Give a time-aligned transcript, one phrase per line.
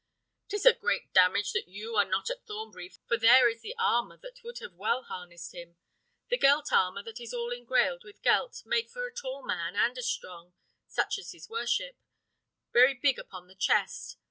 [0.47, 4.17] "'Tis a great damage that you are not at Thornbury, for there is the armour
[4.17, 5.75] that would have well harnessed him.
[6.29, 9.95] The gelt armour that is all engrailed with gelt; made for a tall man and
[9.99, 10.53] a strong,
[10.87, 11.97] such as his worship:
[12.73, 14.17] very big upon the chest.